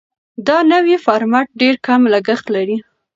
[0.47, 2.77] دا نوی فارمټ ډېر کم لګښت لري.